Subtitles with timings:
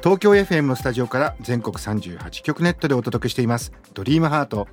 [0.00, 3.72] 東京 FM のスタジオから全国38局ネットでお届けしています。
[3.94, 4.68] ドリームハート。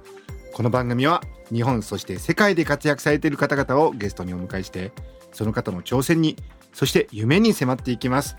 [0.54, 4.92] この番組は日本そして世界で活躍されている方々をゲストにお迎えして
[5.34, 6.38] その方の挑戦に
[6.74, 8.38] そして夢に迫っていきます。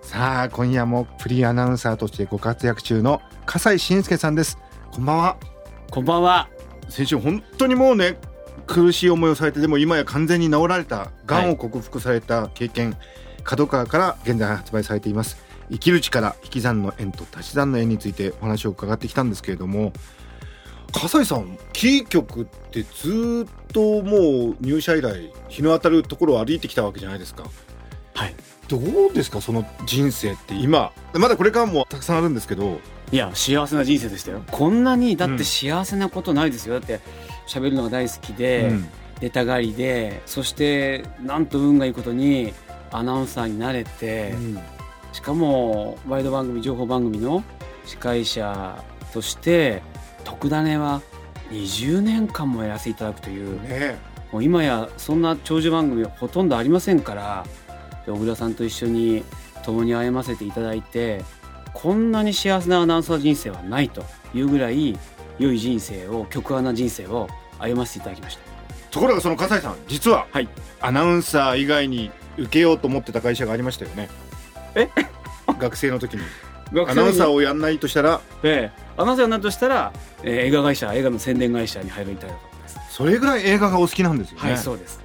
[0.00, 4.56] さあ今夜もフリーアナウンサーとしてご活躍中の笠井信介さんです。
[4.90, 5.36] こんばんは。
[5.90, 6.48] こんばんは。
[6.88, 8.16] 先週本当にもうね
[8.66, 11.10] 苦しい思いをされてでも今や完全に治られた。
[11.26, 12.96] がんを克服された経験、
[13.44, 19.92] 角川から現在発売されています生きる力引き算の縁と足し算の縁についてお話を伺ってきたんですけれども
[20.92, 27.44] 笠井さんキー局ってずっともう入社以来日の当たるところを歩いてきたわけじゃないですか
[28.14, 28.34] はい。
[28.68, 32.80] どうですかその人生って今まだこれからもたくさんあるんですけど
[33.12, 34.42] いや、幸せな人生でしたよ。
[34.50, 36.80] こんなに、だって幸せなことないですよ。
[36.80, 37.00] だって、
[37.46, 38.88] 喋るのが大好きで、うん
[39.20, 42.52] 出たがりで、そして、なんと運がいいことに、
[42.90, 44.34] アナウンサーになれて、
[45.12, 47.44] しかも、ワイド番組、情報番組の
[47.84, 48.82] 司会者
[49.12, 49.82] として、
[50.24, 51.02] 特ダネは
[51.50, 57.46] 20年間もやらせていただくという、ねもう今やそんな長寿番組はほとんどありませんから
[58.06, 59.24] で小倉さんと一緒に
[59.62, 61.22] 共に歩ませていただいて
[61.74, 64.02] こんなに幸せなアナウンサー人生はないと
[64.34, 64.98] いうぐらい
[65.38, 68.42] 良い人生を極安な人生を歩ませていただきました。
[68.90, 70.48] ところがその笠井さん実は、はい。
[70.80, 74.08] アナウンサー以外に受けようと思ってた会社がありましたよね
[74.74, 74.88] え？
[75.58, 76.22] 学生の時に。
[76.88, 78.20] アナウンサーを、をやんないとしたら？
[78.42, 79.92] ええ、アナウンサーになるとしたら、
[80.22, 82.78] えー映画会社映画の宣伝会社に入りたいと思います。
[82.90, 85.00] それぐらい映画がお好きなんですよね、はいそうです。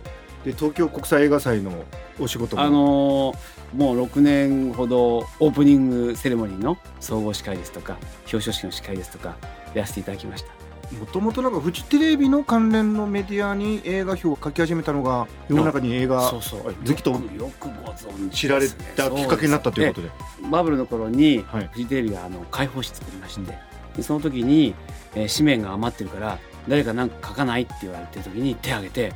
[0.46, 1.72] で東京国際映画祭の
[2.20, 2.62] お仕事も？
[2.62, 3.38] あのー
[3.76, 9.36] もう6年ほどオープニングセレモニーの総合司会ですとか表彰式の司会ですとか
[9.74, 10.48] やらせていただきました
[10.92, 16.74] もともとなんかフジテレビの関連のメディアに映画表を書き始めたのが世の中に映画そうそう。
[16.74, 20.08] 好きとよくよくご存知知られたきっかけになったということで。
[20.08, 20.14] で
[20.50, 21.70] バブルの頃にはい。
[21.74, 23.58] フジテレビがあの開放誌作りまして、
[23.96, 24.76] でその時に、
[25.16, 29.14] えー紙面が余ってるから誰か何か書かないって言われてる時に手を挙げて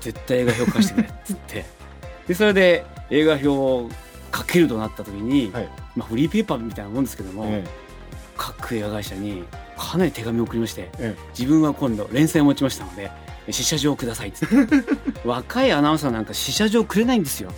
[0.00, 1.64] 絶対映画表書かせてくれっつって
[2.26, 3.88] でそれで映画表を
[4.34, 5.68] 書けるとなった時に、はい。
[5.96, 7.64] まあ、フリーペーパーみたいなもんですけども、え。
[8.36, 9.44] 各映画会社に
[9.78, 11.16] かなり手紙を送りましてええ。
[11.38, 13.10] 自分は今度連載を持ちましたので
[13.50, 14.54] 試写状をくださいっつって。
[15.24, 17.50] 若いアナウンサーなんか試写状くれないんですよ。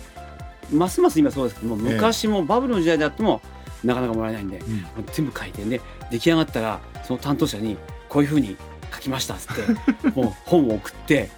[0.71, 1.95] ますます今そうですけどもええ。
[1.95, 3.41] 昔もバブルの時代であっても
[3.83, 5.81] なかなかもらえないんで、えうん全部書いてで
[6.11, 7.77] 出来上がったらその担当者に
[8.09, 8.55] こういうふうに
[8.93, 11.29] 書きましたっつって もう本を送って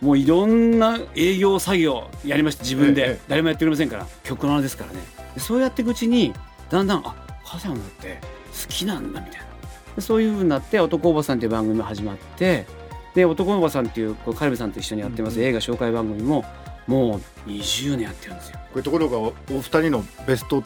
[0.00, 4.98] もういろんな営業作業やりました自分で、ええ誰もやってくれませんから曲のですからね。
[5.34, 6.32] でそうやっていくうちに
[6.70, 7.14] だんだんあ
[7.44, 8.20] 母さんだって
[8.52, 9.46] 好きなんだみたいな。
[9.46, 9.55] で
[10.00, 12.66] そういうふうになって「男おばさん」っていう番組が始まって
[13.14, 16.44] で男おばさんっていうカルベさんと一緒にやってます、うん映画紹介番組も
[16.86, 18.58] もう20年やってるんですよ。
[18.72, 20.62] これところがおお二人のベスト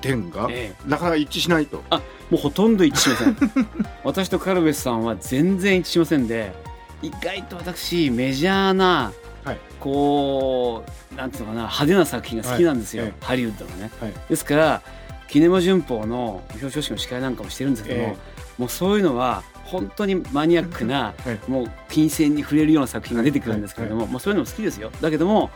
[0.00, 0.88] 10がええ。
[0.88, 1.82] なかなか一致しないと。
[1.88, 2.00] も
[2.32, 3.68] うほとんど一致しません。
[4.04, 6.52] 私とカルベスさんは全然一致しませんで
[7.02, 9.12] 意外と私メジャーな、
[9.44, 9.58] はい。
[9.78, 13.12] こうなんていうのかな派手な作品が好きなんですよ、はい。
[13.20, 14.12] えハリウッドのね、はい。
[14.28, 14.82] ですから
[15.28, 21.50] キネマ旬報の表彰式の司会なんかもしてるんですけども、えもうそういうのは本当にマニアックな、はい。
[21.50, 24.90] もう金銭に触れるような作品が出てくるんですけれども、まあ、そういうのも好きですよ。
[25.00, 25.50] だけども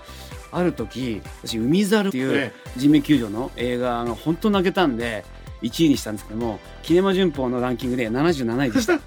[0.51, 5.27] ある時私「海猿」っていうえ人命救助の映画が本当泣けたんで
[5.63, 8.99] 1位にしたんですけどもキネマ旬報のランキングで77位でした。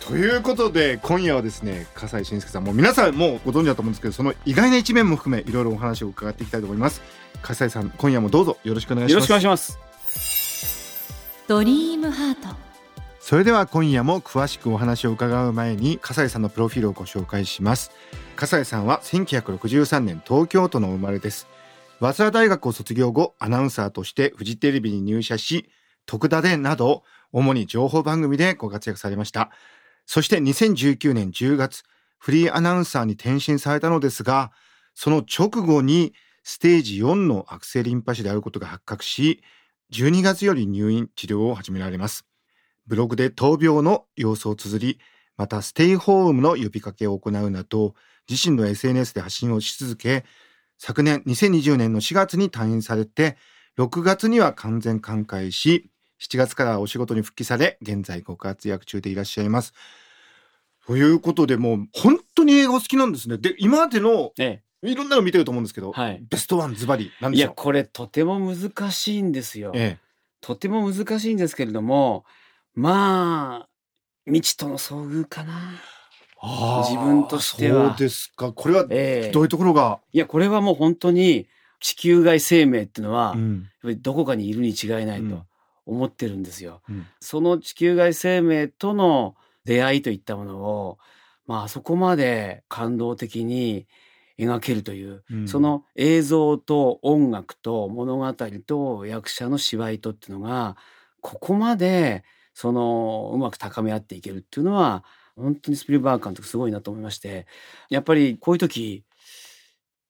[0.00, 7.02] ということで今夜はですね笠井信介さんもう皆さんもうご存知だと思うんですけどその意外な一面も含めいろいろお話を伺っていきたいと思います。
[7.42, 9.85] 笠井さん今夜もどうぞよろしくお願いしよろしますくお願いします
[11.48, 12.56] ドリームハート。
[13.20, 17.92] それでは今夜も詳しくお話を伺う前に笠井さんのプロフィールをご紹介します。
[18.34, 21.46] 笠井さんは1963年東京都の生まれです。
[22.00, 25.70] 早稲田大学を卒業後アナウンサーとしてフジテレビに入社し
[26.04, 29.50] 徳田でなど主に情報番組でご活躍されました。
[30.04, 31.84] そして2019年10月
[32.18, 34.50] フリーアナウンサーに転身されたのですが
[34.94, 39.42] その直後にステージ4の悪性リンパ腫であることが発覚し
[39.92, 42.26] 12月より入院治療を始められます。
[42.86, 44.98] ブログで闘病の様子を綴り、
[45.36, 47.94] またステイホームの呼びかけを行うなど、
[48.28, 50.24] 自身の SNS で発信をし続け、
[50.78, 53.36] 昨年2020年の4月に退院されて、
[53.78, 55.90] 6月には完全寛解し
[56.20, 59.74] 7月からお仕事に復帰され現在ご活躍中でいらっしゃいます。
[60.86, 63.38] ということでもう本当に映画お好きなんですね。
[63.38, 64.32] で今までの
[64.90, 66.22] いろんなの見てると思うんですけど、え、はい。
[66.28, 67.46] ベストワンズバリなんでしょう？
[67.46, 69.72] いやこれとても難しいんですよ。
[69.74, 69.98] え
[70.40, 72.24] とても難しいんですけれども
[72.74, 73.68] まあ
[74.26, 75.72] 未知との遭遇かな。
[76.88, 77.90] 自分としては。
[77.90, 78.52] そうですか。
[78.52, 79.32] これはええ。
[79.32, 81.48] どういうところが、いやこれはもう本当に
[81.80, 85.30] 地球外生命っていうのは、やっうんぱりどこかにいるに違いないうん。
[85.30, 85.44] と
[85.86, 86.82] 思ってるんですよ。
[86.88, 87.06] うん。
[87.20, 89.34] その地球外生命との
[89.64, 90.98] 出会いといったものを
[91.46, 93.86] まああそこまで感動的に
[94.38, 98.34] 描けるといううんその映像と音楽と物語
[98.66, 100.76] と役者の芝居とっていうのが
[101.20, 102.24] ここまで
[102.54, 105.04] そのうまく高め合っていけるっていうのは
[105.36, 107.46] 本当にスピルバーグ監督すごいなと思いまして
[107.90, 109.04] やっぱりこういう時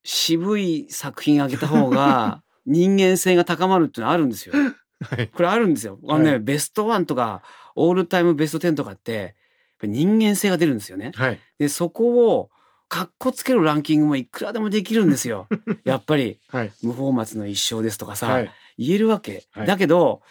[0.05, 4.55] 渋い作品あげた方が 人間性が高まるっていうのはあるんですよ。
[4.55, 5.99] はいこれあるんですよ。
[6.09, 7.43] あのね、はいベストワンとか
[7.75, 9.37] オールタイムベスト10とかって
[9.83, 11.13] 人間性が出るんですよね。
[11.15, 12.51] はいでそこを
[12.89, 15.49] かっこつけるランキングもいくらでもできるんですよ。
[15.85, 19.45] やっぱりはい無法末の一生ですとかさ、はい言えるわけ。
[19.51, 20.23] はいだけど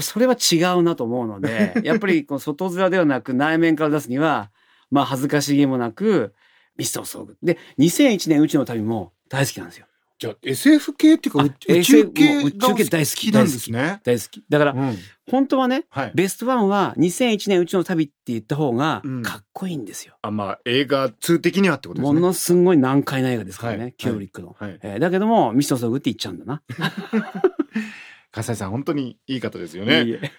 [0.00, 4.50] それは違うなと思うので やっぱりこの外面ではなく内面から出すには
[4.90, 6.34] まあ恥ずかしげもなく
[6.76, 7.34] ミストを遭遇。
[7.42, 9.86] で2001年宇宙の旅も大好きなんですよ。
[10.18, 14.00] じゃあ SF 系っていうかあ宇宇宙系宇宙系大好きなんですね。
[14.02, 14.44] 大好き。
[14.48, 14.96] だからうん
[15.30, 16.12] 本当はねはい。
[16.14, 20.16] ベストワンは2001年宇宙の旅って言った方がうんかっこいいんですよ。
[20.22, 22.20] あまあ映画通的にはってことですね。
[22.20, 24.56] ものすごい難解な映画ですからね、はいキューブリックの。
[24.58, 24.78] はい。
[24.82, 26.62] えーだけども、ミストソグって言っちゃうんだな。
[28.32, 30.04] 笠井さん本当にいい方ですよいね。
[30.04, 30.32] いえ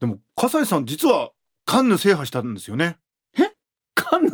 [0.00, 1.32] でも笠井さん実は
[1.64, 2.98] カンヌ制覇したんですよね。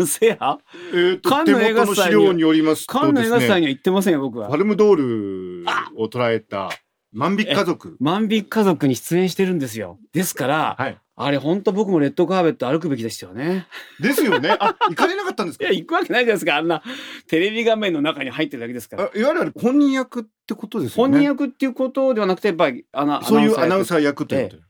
[0.02, 0.58] カンヌ制覇
[0.94, 3.28] えっとカンのヌ映画祭資料によりますカンヌ映。
[3.28, 4.56] 画祭には行ってませんよ、僕はパ。
[4.56, 5.64] ルムドール
[5.96, 6.70] を捉えた
[7.12, 7.96] 万引き家族。
[8.00, 9.98] 万引き家族に出演してるんですよ。
[10.12, 10.98] ですから、はい。
[11.14, 13.66] あれ本当僕もレッドカーペット歩くべきでしたよね。
[14.00, 14.56] ですよね。
[14.58, 15.64] あ行かれなかったんですか？
[15.68, 15.74] いや、。
[15.74, 16.56] 行くわけないじゃないですか。
[16.56, 16.82] あんな
[17.28, 19.04] テレビ画面の中に入ってるだけですから。
[19.14, 21.12] あいわゆる本人役ってことですよね。
[21.12, 24.62] 本人役っていうことではなくて、やっぱり、あの、そういうアナウンーサー役ということで。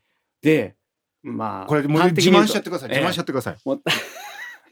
[0.42, 0.74] で、
[1.22, 2.90] まあ、これもう自慢しちゃってください。
[2.90, 3.56] ええ自慢しちゃってください。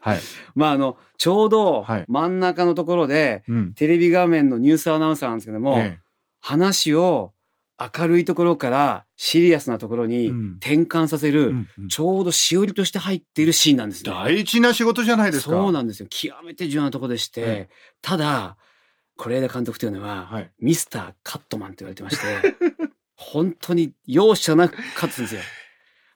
[0.01, 0.21] はい。
[0.55, 3.75] まあ、あの、ちょうどはい真ん中のところで、うん。
[3.75, 5.99] テレビ画面のニュースアナウンサーなんですけども、え
[6.41, 7.33] 話を
[7.79, 14.11] 明るいところからシリアスなところにうん転換させえる、うんうんちょうどしおりとして入っているシーンなんですね。
[14.11, 15.51] 大事な仕事じゃないですか。
[15.51, 16.09] そうなんですよ。
[16.09, 17.69] 極めて重要なところでして、え
[18.03, 18.57] ただ、
[19.17, 20.51] 是枝監督というのは、はい。
[20.61, 22.55] ミスターカットマンと言われてまして、
[23.17, 25.41] 本当に容赦なく勝つんですよ。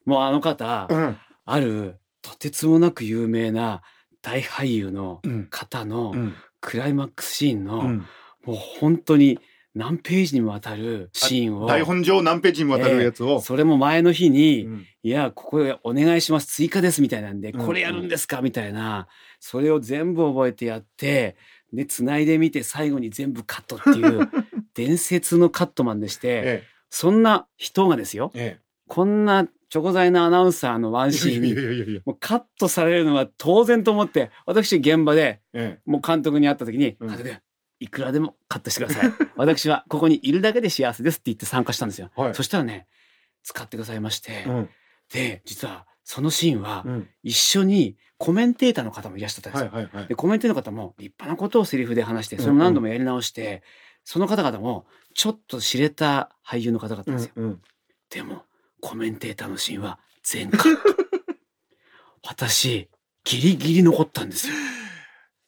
[0.07, 1.17] もうあの方、うん。
[1.45, 3.83] あるとてつもなく有名な
[4.23, 5.47] 大俳優のうん。
[5.51, 6.35] 方のうん。
[6.61, 8.07] クライマックスシーンの、うん
[8.47, 9.39] もう本当に
[9.75, 13.41] 何ページにもわたるシーンを、台本上何ページにもわたるやつを。
[13.41, 18.43] それも前の日に、うんいや、ここへお願いします、追加ですみたいなんで、うんこれやるんですか？
[18.43, 19.09] みたいな、
[19.41, 21.37] それを全部覚えてやって、
[21.73, 24.29] で、繋いでみて最後に全部カットっていう、
[24.75, 28.59] 伝説のカットマンでして、えそんな人がですよ、え。
[28.61, 32.01] えこんなチョコ材のアナウンサーのワンシーンに。
[32.07, 37.35] もうカットされるのは当然と思って、私現場でえもう監督に会った時に、うん監督
[37.81, 39.13] いくらでもカットしてください。
[39.35, 42.09] 私はここにいるだけで幸せですって言って参加したんですよ。
[42.17, 42.21] え。
[42.21, 42.35] はい。
[42.37, 42.87] そしたらね、
[43.43, 44.69] 使ってくださいまして、うん。
[45.13, 47.09] で、実はそのシーンはうん。
[47.25, 49.71] 一緒にコメンテーターの方もいらっしゃったんですよ。
[49.73, 50.15] はいはいはいで、。
[50.15, 53.65] コメンテーターの方も立派なことをセリフで話して、それも何度もやり直して、
[54.05, 57.33] その方々もちょっと知れた俳優の方々うんですよ。
[57.35, 57.63] うん。
[58.09, 58.45] でも、
[58.85, 60.83] コメンテーターのシーンは全カット。
[62.23, 62.91] 私、
[63.25, 64.55] ギリギリ残ったんですよ。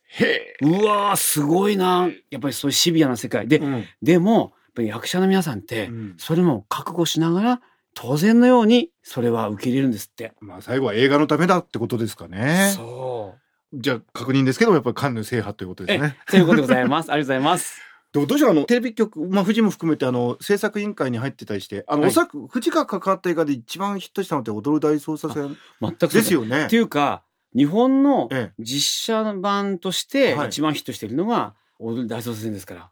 [0.06, 0.56] へえ。
[0.62, 2.08] うわー、すごいな。
[2.30, 7.60] やっぱりそういうシビアな世界で、うんでも、やっぱり役者の皆さんって、うんそれも覚悟しながら、
[7.92, 10.32] 当然のように、それは受け入れるんですって。
[10.40, 12.72] まあ最後は映画のためだってことですかね。
[12.74, 13.36] そ
[13.70, 13.78] う。
[13.78, 16.16] じゃあ確認ですけどやっぱりカンヌ制覇ということですね。
[16.26, 17.12] ということでございます。
[17.12, 17.82] ありがとうございます。
[18.16, 26.76] でもどうしようあのテレビ局まあ富士も含めてあの制作委員会に入ってたりしてあの、はいおそらく富士が関わった映画で一番ヒットしたのって踊る大捜査線全くですよねって。
[26.76, 32.90] いうか、日本のええ実写版としてはい一番ヒットしているのが、踊る大捜査線ですから。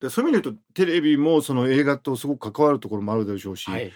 [0.00, 3.90] でそういう意味で言うとテレビもその映画とすごく関わるところもあるでしょうし、はい。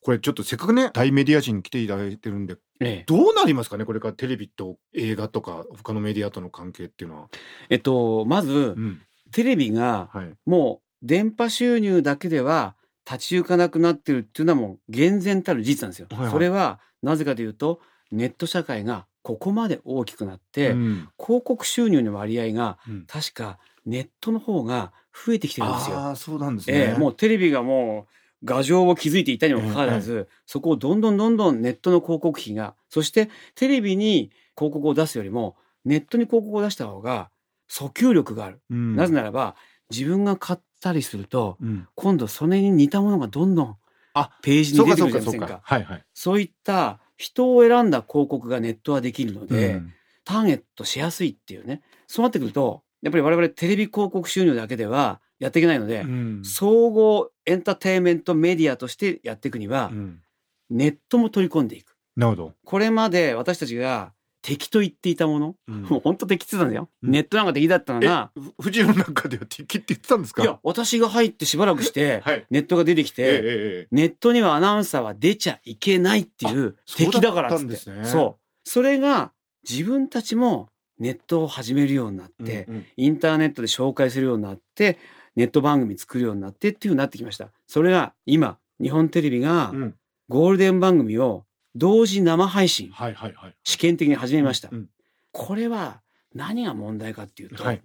[0.00, 3.04] これちょっとせっかくね大メディア人に来ていただいてるんでええ。
[3.06, 7.28] どうなりますかねこれからテレビと映画とか他のメディアとの関係っていうのは。
[7.68, 12.74] えっと、まずう、んテレビがはいもう電波収入だけでは
[13.08, 16.08] 立ち行かなくなってるっていうのはもう厳然たる事実なんですよ。
[16.10, 17.80] はいはいそれはなぜかというと、
[18.10, 25.96] ネット社会がここまで大きくなって、うん広告収入の割合がうん確かネットの方が増えてきてるんですよ。
[25.98, 26.76] ああそうなんですね。
[26.76, 28.06] ええもうテレビがも
[28.46, 37.30] 牙城を築いていたにもかかわらず、そこをどんどんどんどんネットの広告費が、そしてテレビに広告を出すよりも、ネットに広告を出した方が
[37.70, 38.60] 訴求力がある。
[38.70, 39.56] うんなぜならば、
[39.90, 43.76] 自分が買ったりすると、うん今度それに似たものがどんどん
[44.14, 45.46] あページに出てくるじゃないですか。
[45.46, 49.92] かはいはいそういった人を選んだ広告がネットはできるので、うん
[50.24, 51.80] ターゲットしやすいっていうね。
[52.06, 60.20] そうなってくると、やっぱり我々テレビ広告収入だけではやっていけないので、うん総合エンターテインメントメディアとしてやっていくにはう、ん
[60.68, 61.96] ネットも取り込んでいく。
[62.14, 65.82] なるほどこれまで私たちが敵と言っていたもの、うん。
[65.82, 66.88] もう本当敵ってたんだよ。
[67.02, 67.10] うん。
[67.10, 70.42] ネットなんか敵だったのが、ふ富士の中では敵って言ってたんですか？
[70.42, 72.46] いや、私が入ってしばらくして、はい。
[72.50, 77.64] ネットが出てきて、えええネットにはアナウンサーは出ちゃいけないっていうそう敵だからっつって。
[77.64, 78.04] だったんですね。
[78.04, 78.68] そう。
[78.68, 79.32] それが
[79.68, 80.68] 自分たちも
[80.98, 82.86] ネットを始めるようになって、うんうん。
[82.96, 84.98] インターネットで紹介するようになって、
[85.36, 87.48] ネット番組作るようになってっていうふうになってきました。
[87.66, 89.94] それが今、日本テレビがうん。
[90.30, 93.54] ゴールデン番組を同時生配信、はいはいはい。
[93.64, 94.68] 試験的に始めました。
[94.72, 94.88] うん
[95.30, 96.00] これは
[96.34, 97.82] 何が問題かっていうと、はい。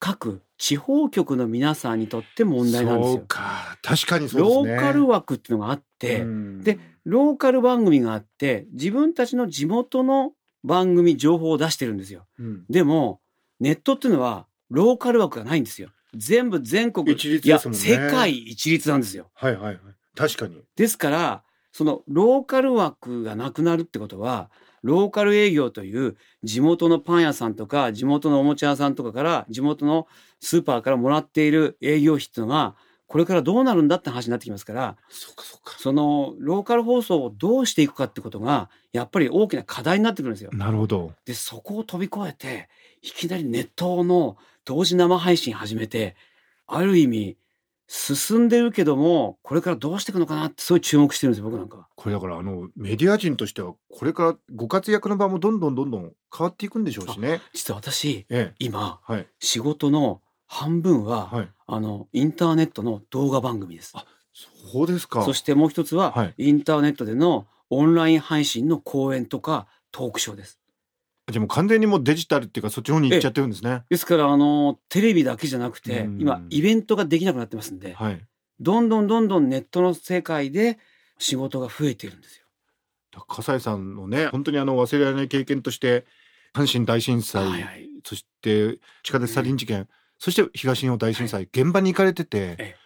[0.00, 3.24] 各地方局の皆さんにとって問題なんですそうよ。
[3.26, 3.78] か。
[3.82, 4.74] 確かにそうですね。
[4.74, 6.62] ローカル枠っていうのがあって、うん。
[6.62, 10.32] でローカル番組があって、自分たちの地元の
[10.64, 12.26] 番組情報を出してるんですよ。
[12.38, 12.64] うん。
[12.68, 13.20] でも、
[13.60, 15.90] ネットっていうのは、ローカル枠がないんですよ。
[16.14, 19.30] 全部全国、一律いや、世界一律なんですよ。
[19.34, 19.78] はいはいはい。
[20.14, 20.62] 確かに。
[20.76, 21.44] ですから、
[21.78, 24.50] そのローカル枠がなくなるってことは、
[24.82, 30.08] ローカル営業という地元のパン屋さんとか、地元のおもちゃ屋さんとかから、地元の
[30.40, 32.74] スーパーからもらっている営業費っていうのが、
[33.06, 40.50] これからどうなるんだって話になってきますから、そうかそうかそのローカル放送をどうしていくかってことが、やっぱり大きな課題になってくるんですよ。
[40.52, 42.68] なるほどで、そこを飛び越えて、
[43.02, 46.16] いきなりネットの同時生配信始めて、
[46.66, 47.36] ある意味、
[47.90, 51.88] 進んでるけども、これからどうしていくのかなって、そういう注目してるんですよ、僕なんかは。
[51.96, 63.92] これだからあのメディア人としてはこれからご活躍の場もどんどんどんどん変わっていくんでしょうしね実は私、ええ今、はい仕事の半分は、はいあの、インターネットの動画番組です。
[63.94, 70.60] あそうですかそしてもう一つは、はいインターネットでのオンライン配信の講演とかトークショーです。
[71.30, 73.84] じゃあもう完全にもうデジタルっていうかそっちの方に行っちゃってるんですね。
[73.90, 76.20] ですから、あの、テレビだけじゃなくてう、ん。
[76.20, 78.26] 今、イベントができなくなってますんで、はい。
[78.60, 80.78] どんどんどんどんネットの世界で
[81.18, 82.44] 仕事が増えてるんですよ。
[83.28, 86.04] 笠井さんのね本当にあの忘れられない経験として
[86.54, 87.88] 阪神大震災、はいはい。
[88.04, 92.76] そして地下鉄サリン事件、そして東日本大震災、現場に行かれてて、ええ。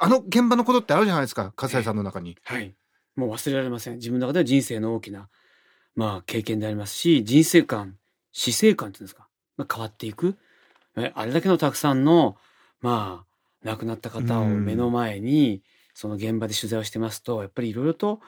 [0.00, 2.74] あの現場のことってあるじゃないですか笠井さんの中に、はい。
[3.16, 3.96] もう忘れられません。
[3.96, 5.28] 自分の中では人生の大きな、
[5.94, 7.96] まあ、経験でありますし、人生観、
[8.32, 9.28] 死生観っていうんですか、
[9.58, 10.36] が変わっていく。
[10.96, 12.36] えあれだけのたくさんの、
[12.80, 15.62] まあ、亡くなった方をうん目の前に、
[15.94, 18.20] その現場で取材をしてますと、やっぱりいろいろと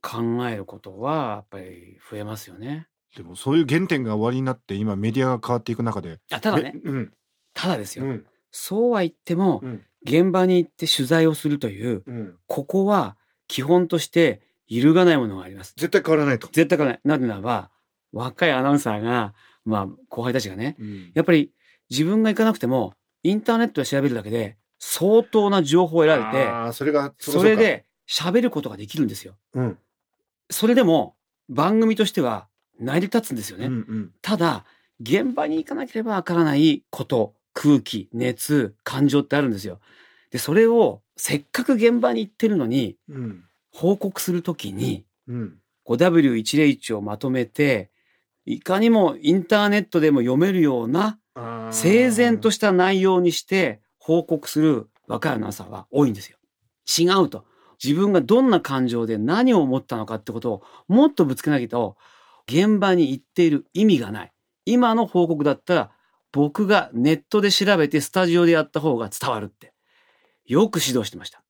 [0.00, 2.88] 考えることは、やっぱり増えますよね。
[3.16, 7.12] でもそういう原点が終わりになって今メディアが変わっていく中であただねめ、うん
[7.52, 8.06] ただですよ。
[8.06, 13.16] うんそうは言っても、うん現場に行って取材をするという、うんここは
[13.46, 14.42] 基本として
[14.72, 15.74] 揺るがないものがあります。
[15.76, 17.18] 絶対変わらないと、絶対変わらない。
[17.18, 17.70] なぜならば、
[18.12, 19.34] 若いアナウンサーが、
[19.66, 21.52] まあ、後輩たちがね、うんやっぱり
[21.90, 29.34] 自分が行かなくても、インターネットで調べるだけで、相当な情報を得られて、あーそれがそれ、で喋ることができるんですよ。
[29.54, 29.78] うん
[30.50, 31.16] それでも、
[31.48, 32.46] 番組としては
[32.78, 33.66] 成り立つんですよね。
[33.66, 34.64] うんうんただ、
[35.00, 39.80] 現場に行かなければわからないこと、空気、熱、感情ってあるんですよ。
[40.30, 47.90] で、それを、せっかく現場に行ってるのに、うん報告するときに、うん、5W101 をまとめて、
[48.44, 51.18] いかにもインターネットでも読めるような
[51.70, 56.38] 整然とした内容にして報告する若いアナウンサーは多いんですよ。
[56.98, 57.44] 違うと。
[57.82, 61.96] 自分がどんな感情で何を思ったのかってことをもっとぶつけなきゃと、
[62.46, 64.32] 現場に行っている意味がない。
[64.64, 65.90] 今の報告だったら、
[66.32, 69.72] 僕がネットで調べてスタジオでやった方が伝わるって。
[70.46, 71.41] よく指導してました。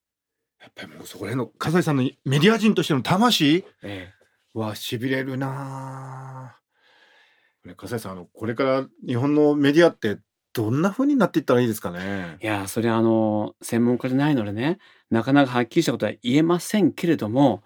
[0.62, 4.12] やっぱりもうそこら辺の笠井さんのメディア人としての魂え
[4.54, 7.68] はしびれるなあ。
[7.68, 10.18] ね笠井さんあのこれから日本のメディアって
[10.52, 11.98] どんな風になっていったらいいですかね？
[12.02, 14.78] えいや、それはあの、専門家でないのでね、
[15.10, 17.62] なかなかはっきりしたことは言えませんけれども、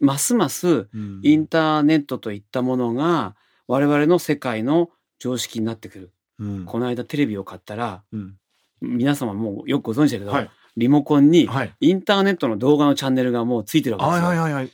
[0.00, 1.20] ますますうん。
[1.22, 4.88] インターネットといったものが我々の世界の
[5.18, 6.12] 常識になってくる。
[6.38, 6.64] うん。
[6.64, 8.36] この間テレビを買ったら、うん。
[8.80, 14.28] 皆様もうよくご存知だけど、はいリモコンにはいインターネットの動画のチャンネルがもうついてるわけですよ。
[14.28, 14.70] はいはいはい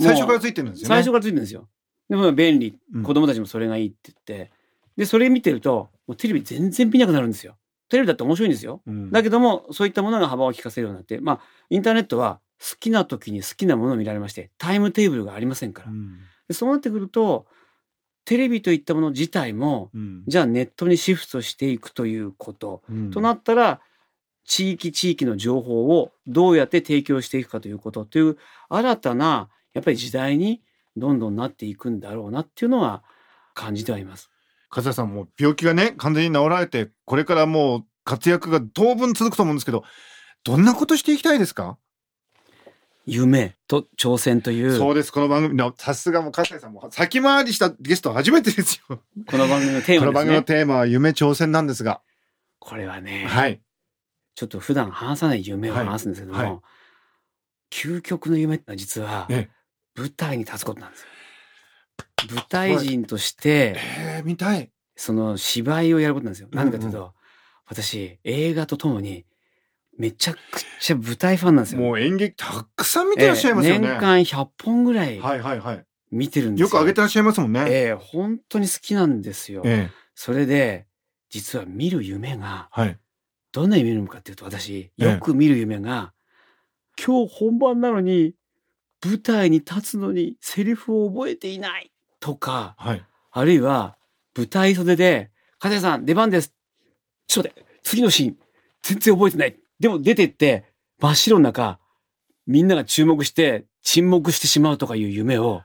[0.00, 1.68] 最初からついてるんですよね最初からついてるんですよ。
[2.08, 3.02] でも便利うん。
[3.02, 4.50] 子供たちもそれがいいって言って。
[4.96, 7.56] で、それ見てると、もうテレビ全然見なくなるんですよ。
[7.88, 8.80] テレビだって面白いんですよ。
[8.86, 17.46] うんだけども、そういったものが幅を利かせるようになって、まあ、インターネットは好きな時に好きなものを見られましてタイムテーブルがありませんから、うんでそうなってくると
[18.24, 23.80] テレビといったもの自体もうんじゃあネットにシフトしていくということ、うんとなったら
[24.48, 28.38] 地域地域の情報をどうやって提供していくかということという
[28.70, 30.62] 新たなやっぱり時代に
[30.96, 33.04] どんどんなっていくんだろうなっていうのは
[33.54, 34.30] 感じてはいます。
[34.70, 39.84] 笠井さんもう病気がね完全に治られてこれからもう活躍が当分続くと思うんですけど
[40.44, 41.76] どんなことしていきたいですか、
[43.04, 50.42] 夢と挑戦というそうですこの番組のさすがもう笠井さんも先回りしたゲスト初めてですよこの番組のテーこの番組の。
[50.42, 52.00] テーマは夢挑戦なんですが
[52.58, 53.60] これはね、はい
[54.38, 56.50] ちょっと普段話さない夢を話すんですけども、はい。
[56.50, 56.60] はい
[57.70, 59.50] 究極の夢ってのは実はえ
[59.94, 61.08] 舞台に立つことなんですよ。
[62.34, 62.78] 舞台。
[62.78, 64.70] 人としてえー、見たい。
[64.96, 66.48] その芝居をやることなんですよ。
[66.50, 67.12] うんなんでかというと、
[67.66, 69.26] 私映画とともに
[69.98, 70.38] めちゃく
[70.80, 71.82] ちゃ舞台ファンなんですよ。
[71.82, 75.84] もう演劇たくさん見てらっしゃいますよね、ええ年間100本ぐらいはいはいはい。
[76.10, 76.66] 見てるんですよ。
[76.68, 77.66] よく上げてらっしゃいますもんね。
[77.68, 79.60] ええ本当に好きなんですよ。
[79.66, 79.94] ええ。
[80.14, 80.86] それで
[81.28, 82.98] 実は見る夢がはい
[83.52, 85.04] どんな夢見るのかっていうと私ええ。
[85.12, 86.12] よく見る夢が、
[87.02, 88.34] 今日本番なのに
[89.04, 93.04] 舞台に立つのにセリフを覚えていないとかはい。
[93.30, 93.96] あるいは
[94.36, 96.52] 舞台袖で「加谷さん出番です」
[97.28, 98.38] ちょっと待って次のシーン
[98.82, 99.56] 全然覚えてない。
[99.78, 100.64] でも出てって
[100.98, 101.78] 真っ白の中
[102.46, 105.62] みんなが注目して沈黙してしまうとかいう夢を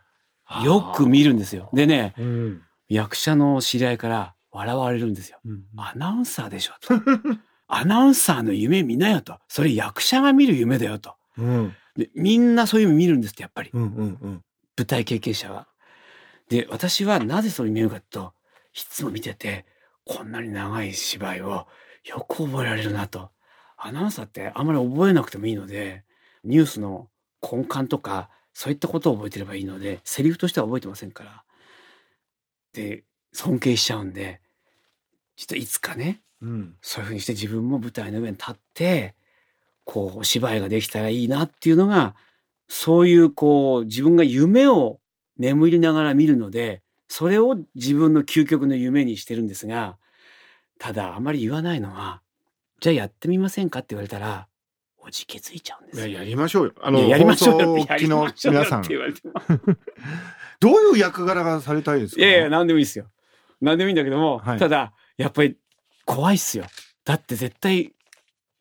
[0.63, 1.69] よく見るんですよ。
[1.73, 2.61] でねうん。
[2.89, 5.39] 役者の知り合いから笑われるんですよ。
[5.43, 6.73] うんアナウンサーでしょ。
[6.81, 6.93] と。
[7.75, 9.39] アナウンサーの夢見なよと。
[9.47, 11.15] それ役者が見る夢だよと。
[11.37, 13.89] うんでみんなそういう夢見るんですってやっぱりうんうん
[14.21, 14.43] うん
[14.77, 15.67] 舞台経験者は。
[16.49, 18.33] で私はなぜそれ見るかと
[18.73, 19.65] いつも見てて
[20.05, 21.67] こんなに長い芝居を
[22.05, 23.31] よく覚えられるなと。
[23.77, 26.03] アナウンサーってあんまり覚えなくてもいいので
[26.43, 27.09] ニュースの
[27.41, 31.43] 根幹とかそういったことを覚えてればいいのでセリフとしては覚えてませんから。
[32.73, 34.41] で尊敬しちゃうんで
[35.35, 36.75] 実はいつかねうん。
[36.81, 39.15] そういうふうにして自分も舞台の上に立って
[39.85, 42.15] こうお芝居ができたらいいなっていうのが
[42.67, 44.99] そういうこう自分が夢を
[45.37, 49.97] 眠りながら見るのでそれを自分の究極の夢にしてるんですが
[50.79, 52.21] ただあまり言わないのは
[52.79, 54.47] じゃあやってみませんかって言われたら
[54.97, 56.73] おじけづいちゃうんですややりましょうよ。
[56.81, 57.67] あいややりましょうよ。
[57.75, 59.33] 放送機のやりましょうよ皆さんって言われても。
[60.61, 62.21] どういう役柄がされたいですか？
[62.21, 63.09] いやいや何でもいいですよ。
[63.59, 64.59] 何でもいいんだけども、はい。
[64.59, 65.57] ただやっぱり
[66.05, 66.65] 怖いっすよ。
[67.05, 67.93] だって絶対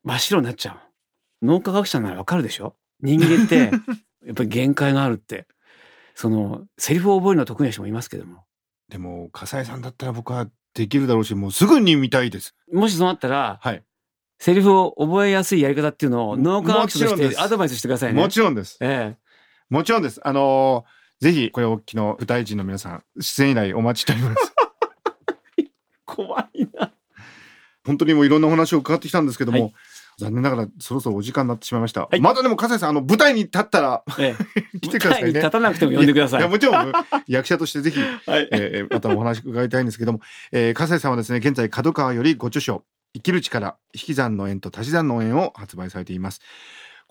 [0.05, 1.46] 真っ白になっちゃう。
[1.46, 2.74] 脳科学者ならわかるでしょ？
[3.00, 3.70] 人間って
[4.26, 5.46] やっぱり限界があるって。
[6.14, 8.44] そのセリフを覚えるのは得意な人もいますけども。
[8.88, 13.83] でも笠井さんだったら僕はできるだろうしもうすぐに見たいですもしそうなったら、はい
[14.38, 18.20] セリフを覚えやすいやり方っていうのを脳科学者としてアドバイスしてくださいね。
[18.20, 19.16] もちろんですえ
[19.70, 24.52] もちろんですあのーぜひこれをお聞きの舞台人の皆さん出演依頼お待ちしております
[25.59, 25.64] え、
[26.05, 26.71] 怖いな。
[27.84, 29.74] 本当にもういろんなお話を伺ってきたんですけども、はい。
[30.18, 32.20] 残念ながらそろそろお時間になってしまいました、はい。
[32.20, 34.36] またでも笠井さんあの舞台に立ったらえ
[34.74, 35.32] え、 来てくださいね。
[35.32, 36.40] 立たなくても呼んでください。
[36.40, 36.92] いやもちろん。
[37.26, 38.48] 役者としてぜひ、はい。
[38.52, 40.20] えーまたお話伺いたいんですけども、
[40.52, 46.40] えー、笠井さんはですね現在角川よりご著書生きる力引き算の縁と足し算の縁を発売されています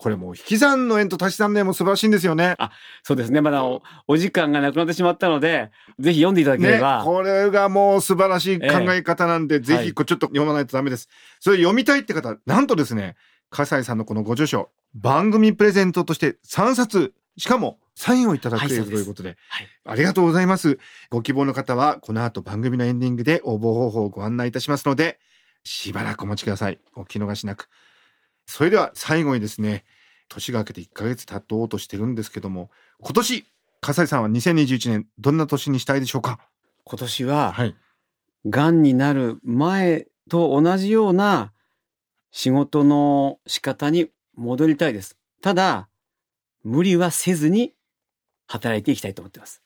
[0.02, 2.56] これもう引き算の縁と足し算の縁も素晴らしいんですよね
[3.04, 3.40] そうですね。
[3.40, 7.02] まだおお時間がなくなってしまったので、ぜひ読んでいただけねれば。
[7.04, 11.08] これがもう素晴らしい考え方なんで、ぜはいひこうちょっと読まないとダメです。
[11.38, 13.14] それ読みたいって方、なんとですね、
[13.50, 20.80] 笠井さんのこのご著書、番組プレゼントとして3冊、しかもサインをいただくというはいそうですということで、はいありがとうございます。
[21.10, 25.20] ご希望の方は、この後番組のエンディングで応募方法をご案内いたしますので、
[25.64, 26.80] しばらくお待ちください。
[26.96, 27.68] お聞き逃しなく。
[28.46, 29.84] それでは最後にですね、
[30.32, 33.44] 年が明けて1ヶ月経とうとしてるんですけども、今年、
[33.80, 36.38] 笠井さんは2021年、どんな年にしたいでしょうか？
[36.84, 37.74] 今年は、はい。
[38.46, 41.52] がんになる前と同じような
[42.30, 45.16] 仕事の仕方に戻りたいです。
[45.42, 45.88] ただ、
[46.64, 47.74] 無理はせずに
[48.46, 49.62] 働いていきたいと思ってます。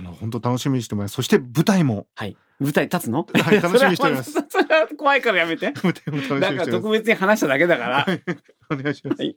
[0.00, 1.14] あの、本当楽しみにしてます。
[1.14, 2.36] そして舞台も、はい。
[2.58, 3.26] 舞台立つの？
[3.32, 5.72] はい楽しみにしておりますそれはそれは怖いからやめて。
[5.82, 6.82] 舞台も楽しみになんかしてます。
[6.82, 8.06] 特別に話しただけだから。
[8.70, 9.20] お願いします。
[9.20, 9.36] はい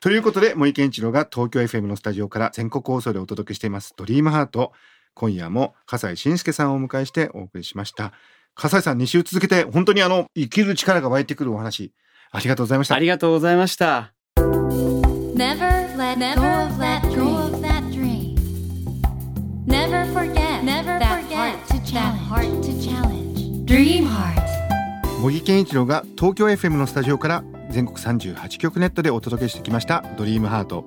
[0.00, 4.72] ということで、森健一郎が東京 FM のスタジオから全国放送でお届けしています、ドリームハート。
[5.14, 8.12] 今夜も笠井信介さんをお迎えしてお送りしました。
[8.54, 11.92] 笠井さん、2週続けて、本当にあの、生きる力が湧いてくるお話、
[12.30, 12.98] ありがとうございましたあ。
[13.00, 14.12] りがとうございました。
[25.20, 30.84] 茂木健一郎が東京 FM のスタジオから全国38局ネットでお届けしてきました「ドリームハート。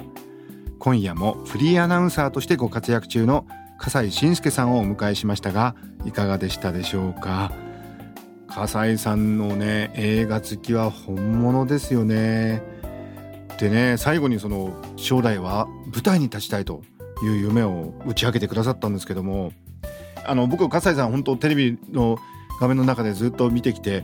[0.80, 3.46] 今夜もフリーアナウンサーとしてご活躍中の
[3.78, 5.76] 笠井信介さんをお迎えしましたが
[6.06, 7.52] いかがでしたでしょうか？
[8.48, 12.64] 笠井さんのね映画好きは本物ですよね。
[13.60, 16.84] でね最後にその将来は舞台に立ちたいと
[17.22, 19.52] いう夢を打ち明けてくださったんですけども
[20.26, 22.18] あの僕笠井さん本当テレビの
[22.60, 24.04] 画面の中でずっと見てきて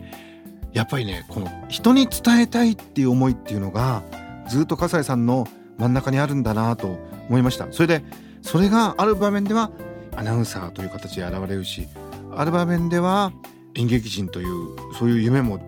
[0.73, 4.03] やっぱりねこの人に伝えたいっていう思いっていうのが
[4.49, 6.97] ずっと笠井さんの真ん中にあるんだなと
[7.29, 7.67] 思いました。
[7.71, 8.03] それで
[8.41, 9.71] それがある場面では
[10.15, 11.87] アナウンサーという形で現れるし
[12.35, 13.31] ある場面では
[13.75, 15.59] 演劇人というそういう夢も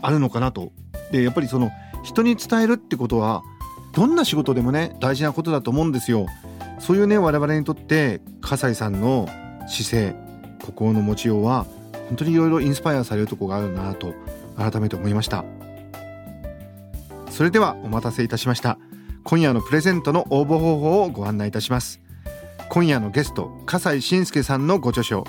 [0.00, 0.72] あるのかなと。
[1.12, 1.70] でやっぱりその
[2.02, 3.42] 人に伝えるってことは
[3.92, 6.26] どんな仕事でもね大事なことだと思うんですよ。
[6.78, 9.28] そういうね我々にとって笠井さんの
[9.70, 10.14] 姿勢
[10.64, 11.66] 心の持ちようは
[12.08, 14.14] 本当にいろいろインスパイアされるとこがあるなと
[14.56, 15.44] 改めて思いました。
[17.30, 18.78] それではお待たせいたしました。
[19.24, 22.00] 今夜のプレゼントの応募方法をご案内いたします。
[22.68, 25.24] 今夜のゲスト笠井信介さんのご著書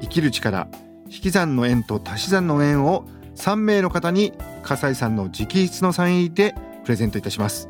[0.00, 0.68] 生きる力
[1.06, 7.68] 引き算の縁と足し算の縁を3名の方に笠井さんの直筆のサイン入りでプレゼントいたします。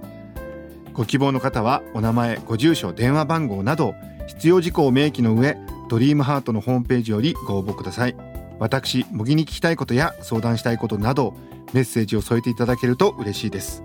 [0.93, 3.95] ご希望の方はお名前ご住所電話番号など
[4.27, 5.57] 必要事項を明記の上
[5.95, 8.17] ドリームハートのホームページよりご応募ください。
[8.59, 11.35] 私模擬に聞きたいことや相談したいことなど
[11.73, 13.85] メッセージを添えていただけると嬉しいです。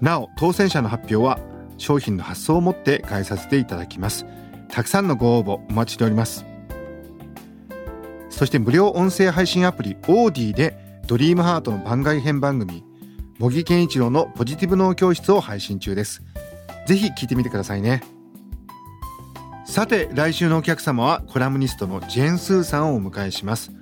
[0.00, 1.38] なお当選者の発表は
[1.76, 4.24] 商品の発送をもって返させていただきます。
[4.70, 6.46] たくさんのご応募お待ちしております。
[8.30, 12.82] そして無料音声配信アプリオーディでドリームハートの番外編番組
[13.38, 16.22] 茂木健一郎のポジティブ脳教室を配信中です。
[16.86, 18.15] ぜひ聞いてみてくださいね。
[19.66, 23.72] さて来週のお客様はコラムニストのジェーン・スーさんをお迎えします。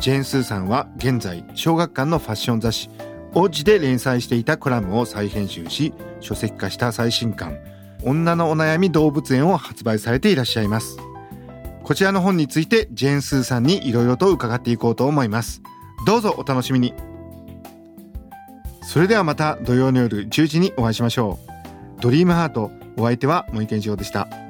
[0.00, 2.90] ジェーン・スーさんは現在小学館のファッション雑誌
[3.34, 7.58] オジで連載していたコラムを再編集し書籍化した最新刊。
[8.02, 10.98] 女のお悩み動物園を発売されていらっしゃいます。
[11.84, 15.62] こちらの本についてジェーン・スーさんにいろいろと伺っていこうと思います。
[16.06, 16.92] どうぞお楽しみに。
[18.82, 21.38] それではまた土曜の夜10時にお会いしましょ
[21.98, 22.02] う。
[22.02, 24.49] ドリームハートお相手は森健一郎でした。